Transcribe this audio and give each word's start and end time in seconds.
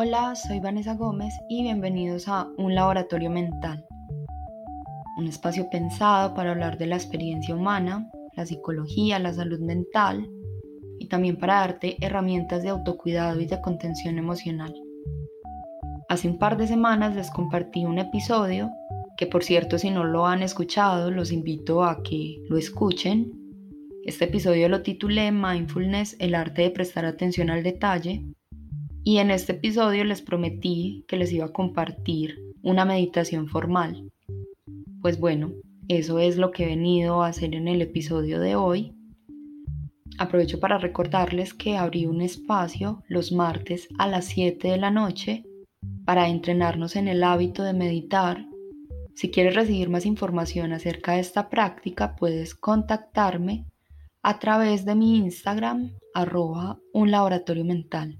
Hola, 0.00 0.36
soy 0.36 0.60
Vanessa 0.60 0.94
Gómez 0.94 1.34
y 1.48 1.62
bienvenidos 1.62 2.28
a 2.28 2.46
Un 2.56 2.72
Laboratorio 2.76 3.30
Mental, 3.30 3.84
un 5.16 5.26
espacio 5.26 5.68
pensado 5.70 6.34
para 6.34 6.52
hablar 6.52 6.78
de 6.78 6.86
la 6.86 6.94
experiencia 6.94 7.52
humana, 7.52 8.08
la 8.36 8.46
psicología, 8.46 9.18
la 9.18 9.32
salud 9.32 9.58
mental 9.58 10.30
y 11.00 11.08
también 11.08 11.36
para 11.36 11.54
darte 11.54 11.96
herramientas 12.00 12.62
de 12.62 12.68
autocuidado 12.68 13.40
y 13.40 13.46
de 13.46 13.60
contención 13.60 14.18
emocional. 14.18 14.72
Hace 16.08 16.28
un 16.28 16.38
par 16.38 16.56
de 16.56 16.68
semanas 16.68 17.16
les 17.16 17.32
compartí 17.32 17.84
un 17.84 17.98
episodio 17.98 18.70
que 19.16 19.26
por 19.26 19.42
cierto 19.42 19.78
si 19.78 19.90
no 19.90 20.04
lo 20.04 20.26
han 20.26 20.44
escuchado 20.44 21.10
los 21.10 21.32
invito 21.32 21.82
a 21.82 22.04
que 22.04 22.40
lo 22.48 22.56
escuchen. 22.56 23.32
Este 24.04 24.26
episodio 24.26 24.68
lo 24.68 24.82
titulé 24.82 25.32
Mindfulness, 25.32 26.14
el 26.20 26.36
arte 26.36 26.62
de 26.62 26.70
prestar 26.70 27.04
atención 27.04 27.50
al 27.50 27.64
detalle 27.64 28.24
y 29.04 29.18
en 29.18 29.30
este 29.30 29.52
episodio 29.52 30.04
les 30.04 30.22
prometí 30.22 31.04
que 31.08 31.16
les 31.16 31.32
iba 31.32 31.46
a 31.46 31.52
compartir 31.52 32.38
una 32.62 32.84
meditación 32.84 33.48
formal. 33.48 34.10
Pues 35.00 35.18
bueno, 35.18 35.52
eso 35.88 36.18
es 36.18 36.36
lo 36.36 36.50
que 36.50 36.64
he 36.64 36.66
venido 36.66 37.22
a 37.22 37.28
hacer 37.28 37.54
en 37.54 37.68
el 37.68 37.80
episodio 37.80 38.40
de 38.40 38.56
hoy. 38.56 38.94
Aprovecho 40.18 40.60
para 40.60 40.78
recordarles 40.78 41.54
que 41.54 41.76
abrí 41.76 42.06
un 42.06 42.20
espacio 42.20 43.02
los 43.08 43.32
martes 43.32 43.88
a 43.98 44.08
las 44.08 44.26
7 44.26 44.68
de 44.68 44.76
la 44.76 44.90
noche 44.90 45.44
para 46.04 46.28
entrenarnos 46.28 46.96
en 46.96 47.08
el 47.08 47.22
hábito 47.22 47.62
de 47.62 47.72
meditar. 47.72 48.44
Si 49.14 49.30
quieres 49.30 49.54
recibir 49.54 49.88
más 49.88 50.06
información 50.06 50.72
acerca 50.72 51.12
de 51.12 51.20
esta 51.20 51.48
práctica, 51.48 52.16
puedes 52.16 52.54
contactarme 52.54 53.64
a 54.22 54.38
través 54.38 54.84
de 54.84 54.94
mi 54.94 55.16
Instagram, 55.16 55.92
arroba 56.14 56.78
mental. 57.64 58.18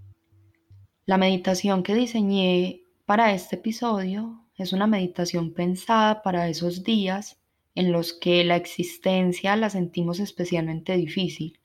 La 1.08 1.16
meditación 1.16 1.84
que 1.84 1.94
diseñé 1.94 2.82
para 3.06 3.32
este 3.32 3.56
episodio 3.56 4.44
es 4.58 4.74
una 4.74 4.86
meditación 4.86 5.54
pensada 5.54 6.22
para 6.22 6.50
esos 6.50 6.84
días 6.84 7.40
en 7.74 7.92
los 7.92 8.12
que 8.12 8.44
la 8.44 8.56
existencia 8.56 9.56
la 9.56 9.70
sentimos 9.70 10.20
especialmente 10.20 10.98
difícil, 10.98 11.60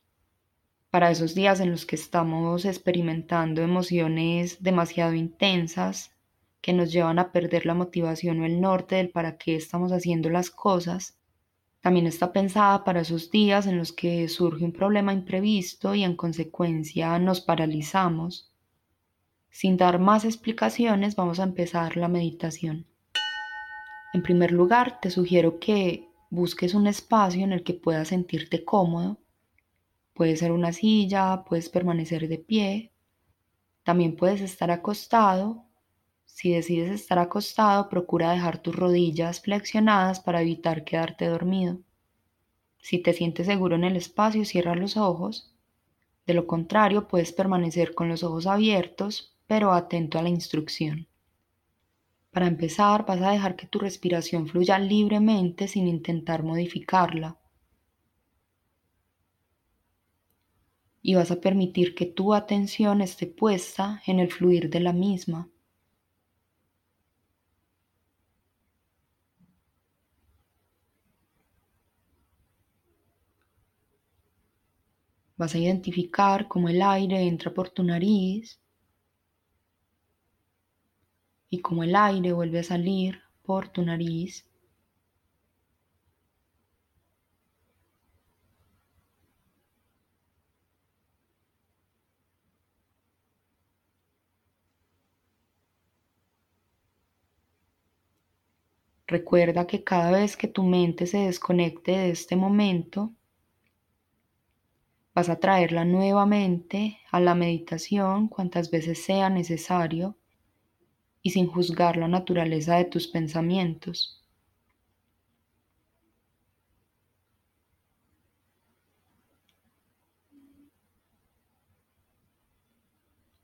para 0.90 1.12
esos 1.12 1.36
días 1.36 1.60
en 1.60 1.72
los 1.72 1.86
que 1.86 1.98
estamos 1.98 2.64
experimentando 2.64 3.62
emociones 3.62 4.64
demasiado 4.64 5.14
intensas 5.14 6.16
que 6.62 6.72
nos 6.72 6.94
llevan 6.94 7.20
a 7.20 7.34
perder 7.34 7.66
la 7.66 7.74
motivación 7.74 8.40
o 8.40 8.46
el 8.46 8.62
norte 8.62 8.96
del 8.96 9.10
para 9.10 9.38
qué 9.38 9.58
estamos 9.58 9.92
haciendo 9.92 10.30
las 10.30 10.52
cosas. 10.52 11.18
También 11.82 12.08
está 12.08 12.32
pensada 12.32 12.86
para 12.86 13.02
esos 13.02 13.30
días 13.30 13.68
en 13.68 13.78
los 13.78 13.92
que 13.92 14.30
surge 14.30 14.64
un 14.64 14.72
problema 14.72 15.12
imprevisto 15.12 15.96
y 15.96 16.06
en 16.06 16.16
consecuencia 16.16 17.20
nos 17.20 17.42
paralizamos 17.42 18.53
sin 19.54 19.78
dar 19.78 20.00
más 20.00 20.26
explicaciones, 20.26 21.16
vamos 21.16 21.40
a 21.40 21.44
empezar 21.44 21.96
la 21.96 22.08
meditación. 22.08 22.88
En 24.12 24.24
primer 24.24 24.52
lugar, 24.52 25.00
te 25.00 25.12
sugiero 25.12 25.60
que 25.60 26.10
busques 26.32 26.74
un 26.74 26.88
espacio 26.88 27.44
en 27.44 27.54
el 27.54 27.64
que 27.64 27.76
puedas 27.76 28.08
sentirte 28.08 28.66
cómodo. 28.66 29.20
Puede 30.16 30.38
ser 30.38 30.52
una 30.52 30.74
silla, 30.74 31.44
puedes 31.48 31.70
permanecer 31.70 32.28
de 32.28 32.40
pie, 32.40 32.92
también 33.84 34.16
puedes 34.16 34.42
estar 34.42 34.72
acostado. 34.72 35.64
Si 36.26 36.52
decides 36.52 36.90
estar 36.90 37.20
acostado, 37.20 37.90
procura 37.90 38.32
dejar 38.32 38.58
tus 38.58 38.76
rodillas 38.76 39.40
flexionadas 39.40 40.20
para 40.20 40.42
evitar 40.42 40.84
quedarte 40.84 41.28
dormido. 41.28 41.78
Si 42.80 42.98
te 42.98 43.14
sientes 43.14 43.46
seguro 43.46 43.76
en 43.76 43.84
el 43.84 43.98
espacio, 43.98 44.46
cierra 44.46 44.74
los 44.74 44.98
ojos. 44.98 45.54
De 46.26 46.34
lo 46.34 46.48
contrario, 46.48 47.08
puedes 47.08 47.32
permanecer 47.34 47.94
con 47.94 48.10
los 48.10 48.24
ojos 48.24 48.48
abiertos 48.48 49.33
pero 49.48 49.74
atento 49.74 50.18
a 50.18 50.22
la 50.22 50.30
instrucción. 50.30 51.08
Para 52.34 52.48
empezar, 52.48 53.06
vas 53.06 53.22
a 53.22 53.30
dejar 53.30 53.56
que 53.56 53.68
tu 53.68 53.78
respiración 53.78 54.48
fluya 54.48 54.80
libremente 54.80 55.68
sin 55.68 55.88
intentar 55.88 56.42
modificarla. 56.42 57.38
Y 61.04 61.14
vas 61.14 61.30
a 61.30 61.40
permitir 61.40 61.94
que 61.94 62.08
tu 62.08 62.34
atención 62.34 63.02
esté 63.02 63.28
puesta 63.28 64.02
en 64.08 64.20
el 64.20 64.32
fluir 64.32 64.70
de 64.72 64.80
la 64.80 64.94
misma. 64.94 65.48
Vas 75.38 75.54
a 75.54 75.60
identificar 75.60 76.48
cómo 76.48 76.70
el 76.70 76.82
aire 76.82 77.22
entra 77.22 77.54
por 77.54 77.70
tu 77.70 77.84
nariz 77.84 78.63
y 81.54 81.62
como 81.62 81.84
el 81.84 81.96
aire 81.96 82.34
vuelve 82.34 82.58
a 82.58 82.64
salir 82.64 83.22
por 83.44 83.70
tu 83.70 83.84
nariz. 83.84 84.50
Recuerda 99.06 99.68
que 99.68 99.84
cada 99.84 100.10
vez 100.10 100.36
que 100.36 100.48
tu 100.48 100.64
mente 100.64 101.06
se 101.06 101.20
desconecte 101.20 101.92
de 101.92 102.10
este 102.10 102.36
momento, 102.36 103.14
vas 105.14 105.30
a 105.30 105.40
traerla 105.40 105.86
nuevamente 105.86 106.98
a 107.12 107.20
la 107.20 107.36
meditación 107.36 108.28
cuantas 108.28 108.72
veces 108.72 109.06
sea 109.06 109.30
necesario 109.30 110.18
y 111.24 111.32
sin 111.32 111.48
juzgar 111.48 111.98
la 111.98 112.08
naturaleza 112.08 112.76
de 112.76 112.86
tus 112.86 113.08
pensamientos. 113.08 114.22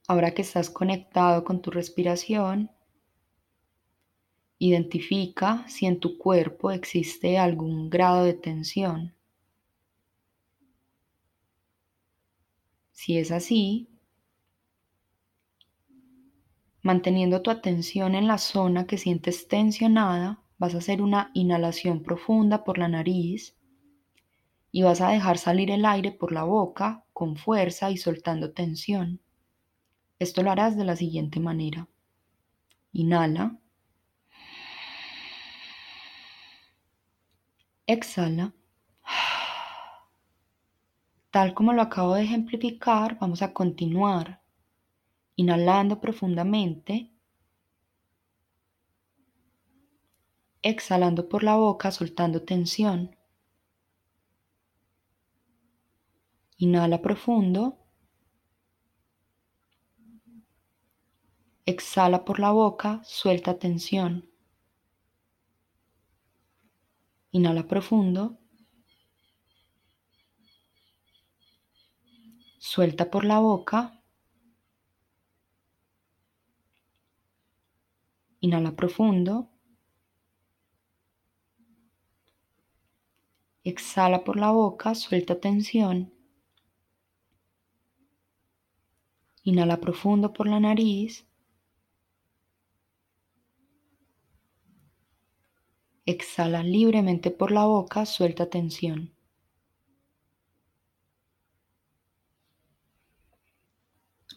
Ahora 0.10 0.34
que 0.34 0.42
estás 0.42 0.70
conectado 0.70 1.46
con 1.46 1.62
tu 1.62 1.72
respiración, 1.72 2.70
identifica 4.60 5.66
si 5.68 5.86
en 5.86 6.00
tu 6.00 6.18
cuerpo 6.18 6.72
existe 6.72 7.38
algún 7.38 7.90
grado 7.90 8.26
de 8.26 8.34
tensión. 8.34 9.14
Si 12.92 13.18
es 13.18 13.32
así, 13.32 13.89
Manteniendo 16.82 17.42
tu 17.42 17.52
atención 17.52 18.16
en 18.16 18.28
la 18.28 18.38
zona 18.38 18.88
que 18.88 18.98
sientes 18.98 19.48
tensionada, 19.48 20.42
vas 20.58 20.76
a 20.76 20.78
hacer 20.78 21.02
una 21.02 21.30
inhalación 21.34 22.04
profunda 22.04 22.64
por 22.64 22.78
la 22.78 22.88
nariz 22.88 23.58
y 24.72 24.84
vas 24.84 25.02
a 25.02 25.10
dejar 25.10 25.38
salir 25.38 25.72
el 25.72 25.86
aire 25.86 26.12
por 26.12 26.32
la 26.32 26.44
boca 26.44 27.04
con 27.12 27.36
fuerza 27.36 27.92
y 27.92 27.98
soltando 27.98 28.54
tensión. 28.54 29.20
Esto 30.20 30.42
lo 30.42 30.52
harás 30.52 30.78
de 30.78 30.86
la 30.86 30.96
siguiente 30.96 31.40
manera. 31.40 31.88
Inhala. 32.94 33.58
Exhala. 37.88 38.54
Tal 41.32 41.54
como 41.54 41.74
lo 41.74 41.82
acabo 41.82 42.16
de 42.16 42.24
ejemplificar, 42.24 43.18
vamos 43.20 43.42
a 43.42 43.54
continuar 43.54 44.39
inhalando 45.42 46.02
profundamente, 46.02 46.94
exhalando 50.62 51.30
por 51.30 51.44
la 51.44 51.56
boca, 51.56 51.92
soltando 51.92 52.44
tensión. 52.44 53.16
Inhala 56.58 57.02
profundo. 57.02 57.62
Exhala 61.66 62.26
por 62.26 62.38
la 62.40 62.52
boca, 62.52 63.02
suelta 63.06 63.58
tensión. 63.58 64.30
Inhala 67.32 67.64
profundo. 67.66 68.40
Suelta 72.58 73.10
por 73.10 73.24
la 73.24 73.40
boca. 73.40 73.99
Inhala 78.50 78.76
profundo. 78.76 79.48
Exhala 83.64 84.24
por 84.24 84.38
la 84.38 84.50
boca, 84.50 84.96
suelta 84.96 85.40
tensión. 85.40 86.12
Inhala 89.44 89.80
profundo 89.80 90.34
por 90.34 90.48
la 90.48 90.60
nariz. 90.60 91.28
Exhala 96.08 96.64
libremente 96.64 97.30
por 97.30 97.52
la 97.52 97.66
boca, 97.66 98.08
suelta 98.08 98.50
tensión. 98.50 99.14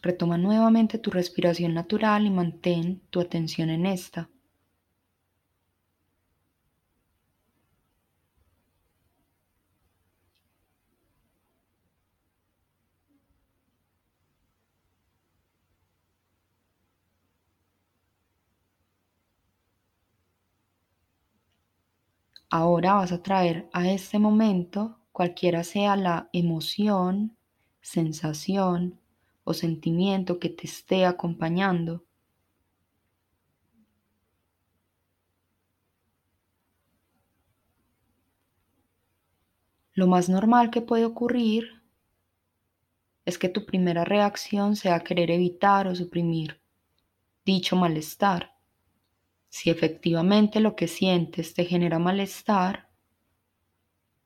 Retoma 0.03 0.37
nuevamente 0.37 0.99
tu 0.99 1.09
respiración 1.09 1.73
natural 1.73 2.27
y 2.27 2.29
mantén 2.29 3.01
tu 3.09 3.19
atención 3.19 3.71
en 3.71 3.87
esta. 3.87 4.29
Ahora 22.49 22.93
vas 22.93 23.11
a 23.11 23.21
traer 23.21 23.67
a 23.73 23.89
este 23.91 24.17
momento, 24.17 24.97
cualquiera 25.11 25.65
sea 25.65 25.97
la 25.97 26.29
emoción, 26.31 27.35
sensación 27.81 29.01
o 29.43 29.53
sentimiento 29.53 30.39
que 30.39 30.49
te 30.49 30.67
esté 30.67 31.05
acompañando. 31.05 32.05
Lo 39.93 40.07
más 40.07 40.27
normal 40.27 40.71
que 40.71 40.81
puede 40.81 41.05
ocurrir 41.05 41.83
es 43.25 43.37
que 43.37 43.49
tu 43.49 43.65
primera 43.65 44.03
reacción 44.03 44.75
sea 44.75 45.01
querer 45.01 45.29
evitar 45.31 45.87
o 45.87 45.95
suprimir 45.95 46.59
dicho 47.45 47.75
malestar. 47.75 48.55
Si 49.49 49.69
efectivamente 49.69 50.59
lo 50.59 50.75
que 50.75 50.87
sientes 50.87 51.53
te 51.53 51.65
genera 51.65 51.99
malestar, 51.99 52.89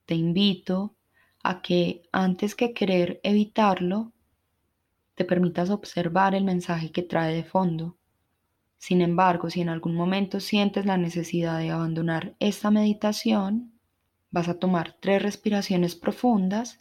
te 0.06 0.16
invito 0.16 0.96
a 1.44 1.62
que 1.62 2.04
antes 2.12 2.56
que 2.56 2.74
querer 2.74 3.20
evitarlo, 3.24 4.14
te 5.18 5.26
permitas 5.26 5.70
observar 5.70 6.34
el 6.34 6.46
mensaje 6.46 6.94
que 6.94 7.04
trae 7.04 7.36
de 7.36 7.44
fondo. 7.44 7.98
Sin 8.78 9.02
embargo, 9.02 9.50
si 9.50 9.60
en 9.60 9.68
algún 9.68 9.96
momento 9.96 10.40
sientes 10.40 10.86
la 10.86 10.96
necesidad 10.96 11.60
de 11.60 11.72
abandonar 11.72 12.38
esta 12.40 12.72
meditación, 12.72 13.74
vas 14.32 14.48
a 14.48 14.58
tomar 14.58 14.96
tres 15.02 15.22
respiraciones 15.22 15.96
profundas 15.96 16.80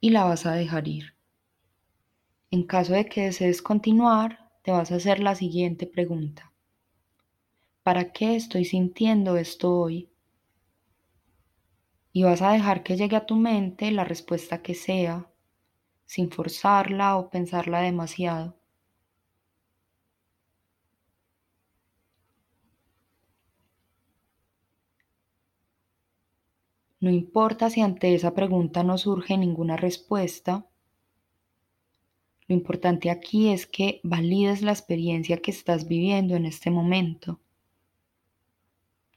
y 0.00 0.08
la 0.08 0.24
vas 0.24 0.46
a 0.46 0.52
dejar 0.52 0.88
ir. 0.88 1.14
En 2.50 2.62
caso 2.62 2.94
de 2.94 3.04
que 3.04 3.24
desees 3.24 3.60
continuar, 3.60 4.50
te 4.62 4.70
vas 4.70 4.90
a 4.90 4.96
hacer 4.96 5.20
la 5.20 5.34
siguiente 5.34 5.86
pregunta. 5.86 6.54
¿para 7.84 8.12
qué 8.12 8.34
estoy 8.34 8.64
sintiendo 8.64 9.36
esto 9.36 9.78
hoy? 9.78 10.10
Y 12.12 12.22
vas 12.24 12.40
a 12.40 12.52
dejar 12.52 12.82
que 12.82 12.96
llegue 12.96 13.14
a 13.14 13.26
tu 13.26 13.36
mente 13.36 13.90
la 13.90 14.04
respuesta 14.04 14.62
que 14.62 14.74
sea, 14.74 15.30
sin 16.06 16.30
forzarla 16.30 17.16
o 17.16 17.30
pensarla 17.30 17.80
demasiado. 17.80 18.56
No 27.00 27.10
importa 27.10 27.70
si 27.70 27.80
ante 27.82 28.14
esa 28.14 28.34
pregunta 28.34 28.82
no 28.82 28.96
surge 28.98 29.36
ninguna 29.36 29.76
respuesta, 29.76 30.66
lo 32.48 32.54
importante 32.54 33.10
aquí 33.10 33.50
es 33.50 33.66
que 33.66 34.00
valides 34.02 34.62
la 34.62 34.72
experiencia 34.72 35.38
que 35.38 35.50
estás 35.50 35.86
viviendo 35.86 36.34
en 36.36 36.46
este 36.46 36.70
momento 36.70 37.40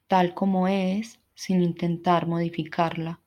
tal 0.07 0.33
como 0.33 0.67
es 0.67 1.19
sin 1.35 1.61
intentar 1.61 2.27
modificarla. 2.27 3.19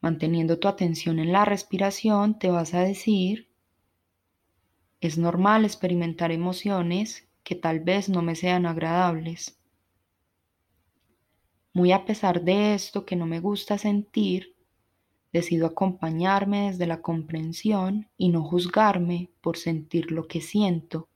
Manteniendo 0.00 0.58
tu 0.58 0.68
atención 0.68 1.18
en 1.18 1.32
la 1.32 1.44
respiración, 1.44 2.38
te 2.38 2.50
vas 2.50 2.74
a 2.74 2.80
decir, 2.80 3.48
es 5.00 5.18
normal 5.18 5.64
experimentar 5.64 6.32
emociones 6.32 7.28
que 7.42 7.54
tal 7.54 7.80
vez 7.80 8.08
no 8.08 8.22
me 8.22 8.34
sean 8.34 8.66
agradables. 8.66 9.58
Muy 11.72 11.92
a 11.92 12.04
pesar 12.04 12.42
de 12.42 12.74
esto 12.74 13.04
que 13.04 13.16
no 13.16 13.26
me 13.26 13.40
gusta 13.40 13.78
sentir, 13.78 14.54
Decido 15.32 15.66
acompañarme 15.66 16.70
desde 16.70 16.88
la 16.88 17.02
comprensión 17.02 18.08
y 18.16 18.30
no 18.30 18.42
juzgarme 18.42 19.30
por 19.40 19.56
sentir 19.56 20.10
lo 20.10 20.26
que 20.26 20.40
siento. 20.40 21.08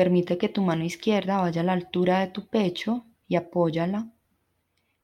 Permite 0.00 0.38
que 0.38 0.48
tu 0.48 0.62
mano 0.62 0.82
izquierda 0.82 1.42
vaya 1.42 1.60
a 1.60 1.64
la 1.64 1.74
altura 1.74 2.20
de 2.20 2.28
tu 2.28 2.48
pecho 2.48 3.04
y 3.28 3.36
apóyala. 3.36 4.10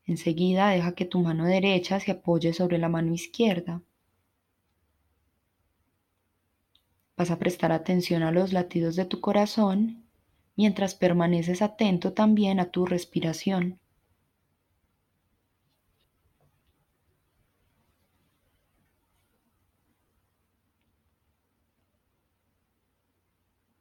Enseguida 0.06 0.70
deja 0.70 0.94
que 0.94 1.04
tu 1.04 1.20
mano 1.20 1.44
derecha 1.44 2.00
se 2.00 2.12
apoye 2.12 2.54
sobre 2.54 2.78
la 2.78 2.88
mano 2.88 3.12
izquierda. 3.12 3.82
Vas 7.14 7.30
a 7.30 7.38
prestar 7.38 7.72
atención 7.72 8.22
a 8.22 8.32
los 8.32 8.54
latidos 8.54 8.96
de 8.96 9.04
tu 9.04 9.20
corazón 9.20 10.06
mientras 10.56 10.94
permaneces 10.94 11.60
atento 11.60 12.14
también 12.14 12.58
a 12.58 12.70
tu 12.70 12.86
respiración. 12.86 13.78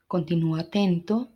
Continúa 0.08 0.62
atento. 0.62 1.30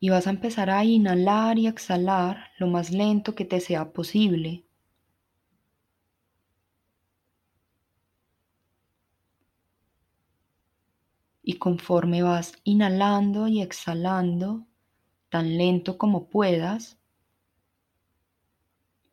Y 0.00 0.10
vas 0.10 0.26
a 0.26 0.30
empezar 0.30 0.70
a 0.70 0.84
inhalar 0.84 1.58
y 1.58 1.66
exhalar 1.66 2.50
lo 2.58 2.68
más 2.68 2.90
lento 2.90 3.34
que 3.34 3.44
te 3.44 3.60
sea 3.60 3.92
posible. 3.92 4.64
y 11.48 11.54
conforme 11.54 12.22
vas 12.22 12.52
inhalando 12.64 13.48
y 13.48 13.62
exhalando 13.62 14.66
tan 15.30 15.56
lento 15.56 15.96
como 15.96 16.28
puedas, 16.28 16.98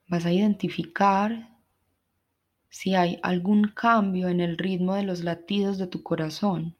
vas 0.09 0.25
a 0.25 0.33
identificar 0.33 1.54
si 2.77 2.93
hay 2.93 3.19
algún 3.23 3.69
cambio 3.69 4.27
en 4.27 4.41
el 4.41 4.57
ritmo 4.57 4.95
de 4.95 5.03
los 5.03 5.23
latidos 5.23 5.77
de 5.77 5.87
tu 5.87 6.03
corazón. 6.03 6.75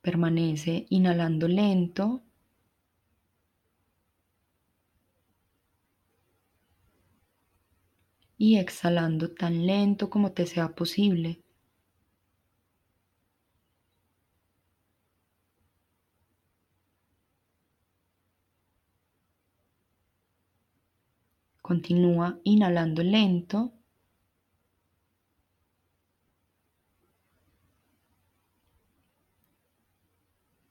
Permanece 0.00 0.86
inhalando 0.88 1.48
lento 1.48 2.22
y 8.38 8.56
exhalando 8.56 9.32
tan 9.34 9.66
lento 9.66 10.08
como 10.08 10.32
te 10.32 10.46
sea 10.46 10.74
posible. 10.74 11.42
Continúa 21.68 22.40
inhalando 22.44 23.02
lento. 23.02 23.58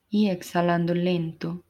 Y 0.09 0.29
exhalando 0.31 0.95
lento. 0.95 1.66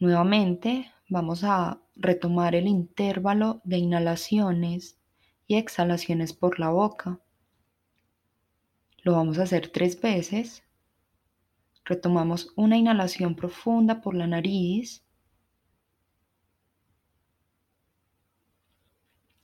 Nuevamente 0.00 0.90
vamos 1.10 1.44
a 1.44 1.78
retomar 1.94 2.54
el 2.54 2.66
intervalo 2.66 3.60
de 3.64 3.76
inhalaciones 3.76 4.98
y 5.46 5.56
exhalaciones 5.56 6.32
por 6.32 6.58
la 6.58 6.70
boca. 6.70 7.20
Lo 9.02 9.12
vamos 9.12 9.38
a 9.38 9.42
hacer 9.42 9.68
tres 9.68 10.00
veces. 10.00 10.64
Retomamos 11.84 12.50
una 12.56 12.78
inhalación 12.78 13.36
profunda 13.36 14.00
por 14.00 14.14
la 14.14 14.26
nariz. 14.26 15.04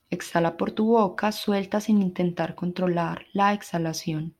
Exhala 0.09 0.57
por 0.57 0.71
tu 0.71 0.87
boca, 0.87 1.31
suelta 1.31 1.79
sin 1.79 2.01
intentar 2.01 2.55
controlar 2.55 3.27
la 3.31 3.53
exhalación. 3.53 4.35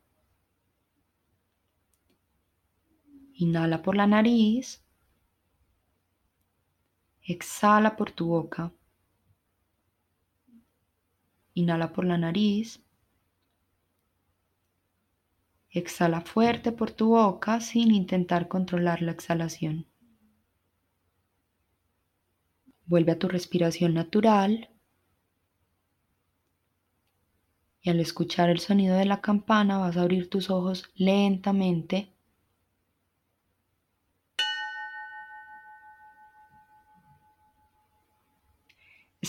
Inhala 3.34 3.82
por 3.82 3.94
la 3.94 4.08
nariz. 4.08 4.82
Exhala 7.28 7.94
por 7.94 8.10
tu 8.10 8.28
boca. 8.28 8.72
Inhala 11.52 11.92
por 11.92 12.06
la 12.06 12.16
nariz. 12.16 12.82
Exhala 15.68 16.22
fuerte 16.22 16.72
por 16.72 16.90
tu 16.90 17.08
boca 17.08 17.60
sin 17.60 17.94
intentar 17.94 18.48
controlar 18.48 19.02
la 19.02 19.12
exhalación. 19.12 19.86
Vuelve 22.86 23.12
a 23.12 23.18
tu 23.18 23.28
respiración 23.28 23.92
natural. 23.92 24.70
Y 27.82 27.90
al 27.90 28.00
escuchar 28.00 28.48
el 28.48 28.60
sonido 28.60 28.96
de 28.96 29.04
la 29.04 29.20
campana 29.20 29.76
vas 29.76 29.98
a 29.98 30.00
abrir 30.00 30.30
tus 30.30 30.48
ojos 30.48 30.90
lentamente 30.94 32.10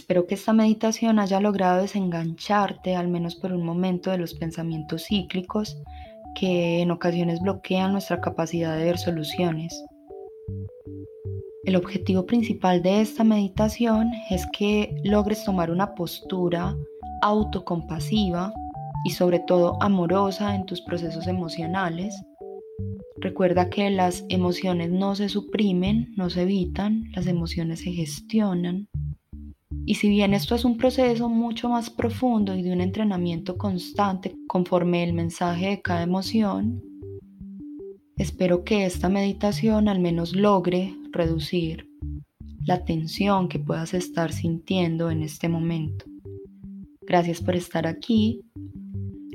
Espero 0.10 0.26
que 0.26 0.34
esta 0.34 0.54
meditación 0.54 1.20
haya 1.20 1.40
logrado 1.40 1.84
desengancharte, 1.84 2.96
al 2.96 3.10
menos 3.10 3.36
por 3.36 3.54
un 3.54 3.64
momento, 3.64 4.10
de 4.10 4.18
los 4.18 4.34
pensamientos 4.34 5.06
cíclicos 5.06 5.78
que 6.34 6.82
en 6.82 6.90
ocasiones 6.90 7.40
bloquean 7.40 7.92
nuestra 7.92 8.20
capacidad 8.20 8.76
de 8.76 8.86
ver 8.86 8.98
soluciones. 8.98 9.86
El 11.64 11.76
objetivo 11.76 12.26
principal 12.26 12.82
de 12.82 13.02
esta 13.02 13.24
meditación 13.24 14.10
es 14.32 14.48
que 14.48 15.00
logres 15.04 15.44
tomar 15.44 15.70
una 15.70 15.94
postura 15.94 16.76
autocompasiva 17.22 18.52
y 19.06 19.12
sobre 19.12 19.38
todo 19.42 19.78
amorosa 19.80 20.56
en 20.56 20.66
tus 20.66 20.82
procesos 20.82 21.28
emocionales. 21.28 22.20
Recuerda 23.18 23.70
que 23.70 23.92
las 23.92 24.26
emociones 24.30 24.90
no 24.90 25.14
se 25.14 25.30
suprimen, 25.30 26.12
no 26.18 26.32
se 26.32 26.42
evitan, 26.42 27.04
las 27.14 27.28
emociones 27.28 27.82
se 27.82 27.92
gestionan 27.92 28.90
y 29.86 29.96
si 29.96 30.10
bien 30.10 30.34
esto 30.34 30.56
es 30.56 30.66
un 30.66 30.78
proceso 30.78 31.30
mucho 31.30 31.70
más 31.70 31.90
profundo 31.90 32.56
y 32.56 32.62
de 32.62 32.72
un 32.72 32.82
entrenamiento 32.82 33.58
constante 33.58 34.36
conforme 34.48 35.04
el 35.04 35.14
mensaje 35.14 35.68
de 35.68 35.82
cada 35.82 36.04
emoción, 36.04 36.84
espero 38.18 38.64
que 38.64 38.86
esta 38.86 39.10
meditación 39.10 39.88
al 39.88 40.00
menos 40.00 40.36
logre 40.36 40.96
reducir 41.12 41.90
la 42.66 42.84
tensión 42.86 43.48
que 43.50 43.60
puedas 43.60 43.94
estar 43.94 44.32
sintiendo 44.32 45.10
en 45.10 45.24
este 45.24 45.50
momento. 45.50 46.06
Gracias 47.02 47.42
por 47.42 47.56
estar 47.56 47.88
aquí. 47.88 48.42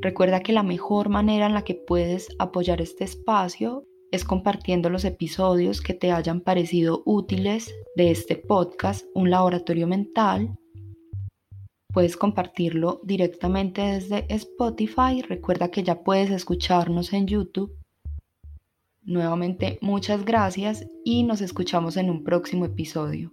Recuerda 0.00 0.40
que 0.40 0.52
la 0.52 0.62
mejor 0.62 1.08
manera 1.08 1.46
en 1.46 1.54
la 1.54 1.62
que 1.62 1.74
puedes 1.74 2.28
apoyar 2.38 2.80
este 2.80 3.04
espacio 3.04 3.84
es 4.14 4.24
compartiendo 4.24 4.90
los 4.90 5.04
episodios 5.04 5.80
que 5.80 5.92
te 5.92 6.12
hayan 6.12 6.40
parecido 6.40 7.02
útiles 7.04 7.74
de 7.96 8.12
este 8.12 8.36
podcast, 8.36 9.04
un 9.12 9.28
laboratorio 9.28 9.88
mental. 9.88 10.56
Puedes 11.92 12.16
compartirlo 12.16 13.00
directamente 13.02 13.82
desde 13.82 14.26
Spotify. 14.32 15.22
Recuerda 15.22 15.70
que 15.70 15.82
ya 15.82 16.04
puedes 16.04 16.30
escucharnos 16.30 17.12
en 17.12 17.26
YouTube. 17.26 17.76
Nuevamente, 19.02 19.78
muchas 19.82 20.24
gracias 20.24 20.86
y 21.04 21.24
nos 21.24 21.40
escuchamos 21.40 21.96
en 21.96 22.08
un 22.08 22.22
próximo 22.22 22.64
episodio. 22.64 23.32